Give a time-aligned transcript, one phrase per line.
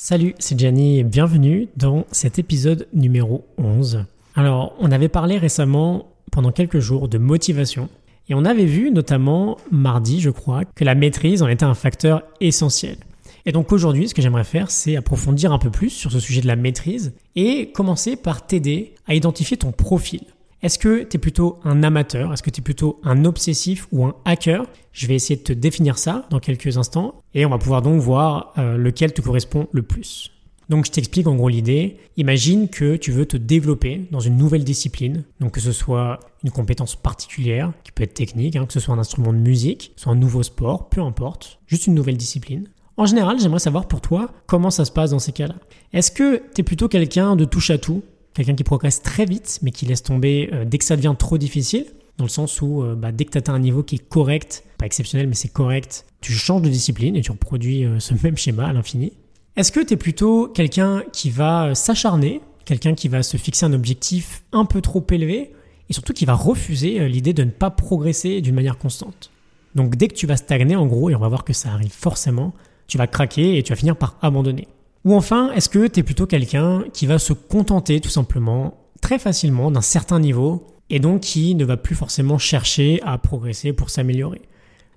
[0.00, 4.04] Salut, c'est Gianni et bienvenue dans cet épisode numéro 11.
[4.36, 7.88] Alors, on avait parlé récemment pendant quelques jours de motivation
[8.28, 12.22] et on avait vu notamment mardi, je crois, que la maîtrise en était un facteur
[12.40, 12.96] essentiel.
[13.44, 16.42] Et donc aujourd'hui, ce que j'aimerais faire, c'est approfondir un peu plus sur ce sujet
[16.42, 20.20] de la maîtrise et commencer par t'aider à identifier ton profil.
[20.60, 22.32] Est-ce que tu es plutôt un amateur?
[22.32, 24.66] Est-ce que tu es plutôt un obsessif ou un hacker?
[24.92, 28.00] Je vais essayer de te définir ça dans quelques instants et on va pouvoir donc
[28.00, 30.32] voir euh, lequel te correspond le plus.
[30.68, 31.98] Donc je t'explique en gros l'idée.
[32.16, 36.50] Imagine que tu veux te développer dans une nouvelle discipline, donc que ce soit une
[36.50, 40.12] compétence particulière, qui peut être technique, hein, que ce soit un instrument de musique, soit
[40.12, 42.68] un nouveau sport, peu importe, juste une nouvelle discipline.
[42.96, 45.54] En général, j'aimerais savoir pour toi comment ça se passe dans ces cas-là.
[45.92, 48.02] Est-ce que tu es plutôt quelqu'un de touche à tout,
[48.38, 51.38] quelqu'un qui progresse très vite, mais qui laisse tomber euh, dès que ça devient trop
[51.38, 51.86] difficile,
[52.18, 54.62] dans le sens où euh, bah, dès que tu atteins un niveau qui est correct,
[54.78, 58.36] pas exceptionnel, mais c'est correct, tu changes de discipline et tu reproduis euh, ce même
[58.36, 59.12] schéma à l'infini.
[59.56, 63.72] Est-ce que tu es plutôt quelqu'un qui va s'acharner, quelqu'un qui va se fixer un
[63.72, 65.52] objectif un peu trop élevé,
[65.90, 69.32] et surtout qui va refuser l'idée de ne pas progresser d'une manière constante?
[69.74, 71.90] Donc dès que tu vas stagner, en gros, et on va voir que ça arrive
[71.90, 72.54] forcément,
[72.86, 74.68] tu vas craquer et tu vas finir par abandonner.
[75.04, 79.18] Ou enfin, est-ce que tu es plutôt quelqu'un qui va se contenter tout simplement très
[79.18, 83.90] facilement d'un certain niveau et donc qui ne va plus forcément chercher à progresser pour
[83.90, 84.42] s'améliorer?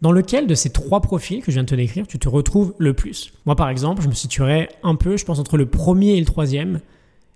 [0.00, 2.74] Dans lequel de ces trois profils que je viens de te décrire, tu te retrouves
[2.78, 3.32] le plus?
[3.46, 6.26] Moi par exemple, je me situerais un peu, je pense, entre le premier et le
[6.26, 6.80] troisième.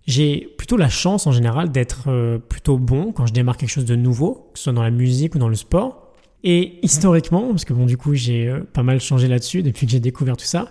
[0.06, 3.84] J'ai plutôt la chance en général d'être euh, plutôt bon quand je démarre quelque chose
[3.84, 6.12] de nouveau, que ce soit dans la musique ou dans le sport.
[6.44, 9.92] Et historiquement, parce que bon du coup j'ai euh, pas mal changé là-dessus depuis que
[9.92, 10.70] j'ai découvert tout ça,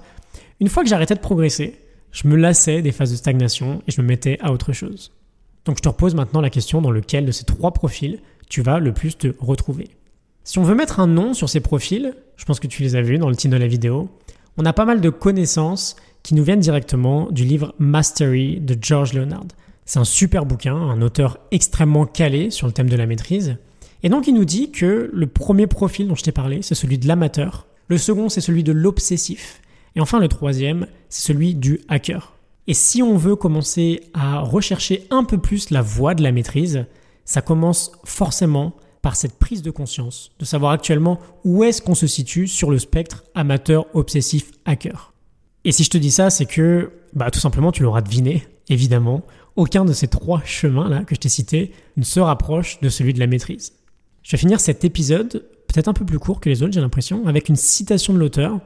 [0.62, 1.80] une fois que j'arrêtais de progresser,
[2.12, 5.12] je me lassais des phases de stagnation et je me mettais à autre chose.
[5.66, 8.80] Donc je te repose maintenant la question dans lequel de ces trois profils tu vas
[8.80, 9.90] le plus te retrouver.
[10.44, 13.02] Si on veut mettre un nom sur ces profils, je pense que tu les as
[13.02, 14.10] vus dans le titre de la vidéo,
[14.58, 19.14] on a pas mal de connaissances qui nous viennent directement du livre Mastery de George
[19.14, 19.48] Leonard.
[19.86, 23.58] C'est un super bouquin, un auteur extrêmement calé sur le thème de la maîtrise.
[24.04, 27.00] Et donc il nous dit que le premier profil dont je t'ai parlé, c'est celui
[27.00, 27.66] de l'amateur.
[27.88, 29.60] Le second, c'est celui de l'obsessif.
[29.96, 32.34] Et enfin, le troisième, c'est celui du hacker.
[32.68, 36.86] Et si on veut commencer à rechercher un peu plus la voie de la maîtrise,
[37.26, 42.08] ça commence forcément par cette prise de conscience, de savoir actuellement où est-ce qu'on se
[42.08, 45.14] situe sur le spectre amateur, obsessif, hacker.
[45.66, 49.24] Et si je te dis ça, c'est que, bah, tout simplement, tu l'auras deviné, évidemment,
[49.56, 53.20] aucun de ces trois chemins-là que je t'ai cités ne se rapproche de celui de
[53.20, 53.74] la maîtrise.
[54.24, 57.28] Je vais finir cet épisode, peut-être un peu plus court que les autres, j'ai l'impression,
[57.28, 58.60] avec une citation de l'auteur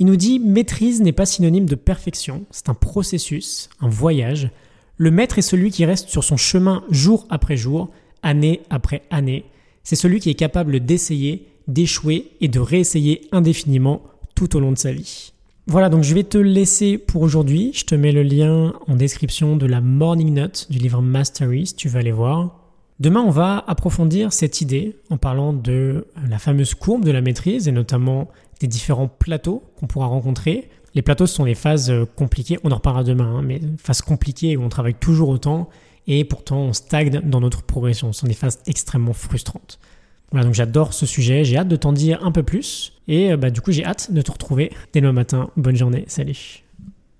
[0.00, 4.50] il nous dit maîtrise n'est pas synonyme de perfection, c'est un processus, un voyage.
[4.96, 7.90] Le maître est celui qui reste sur son chemin jour après jour,
[8.22, 9.44] année après année.
[9.84, 14.00] C'est celui qui est capable d'essayer, d'échouer et de réessayer indéfiniment
[14.34, 15.32] tout au long de sa vie.
[15.66, 17.72] Voilà, donc je vais te laisser pour aujourd'hui.
[17.74, 21.76] Je te mets le lien en description de la Morning Note du livre Mastery si
[21.76, 22.59] tu veux aller voir.
[23.00, 27.66] Demain, on va approfondir cette idée en parlant de la fameuse courbe de la maîtrise
[27.66, 28.28] et notamment
[28.60, 30.68] des différents plateaux qu'on pourra rencontrer.
[30.94, 34.58] Les plateaux sont les phases euh, compliquées, on en reparlera demain, hein, mais phases compliquées
[34.58, 35.70] où on travaille toujours autant
[36.08, 38.12] et pourtant on stagne dans notre progression.
[38.12, 39.78] Ce sont des phases extrêmement frustrantes.
[40.30, 43.38] Voilà, donc j'adore ce sujet, j'ai hâte de t'en dire un peu plus et euh,
[43.38, 45.48] bah, du coup j'ai hâte de te retrouver dès demain matin.
[45.56, 46.64] Bonne journée, salut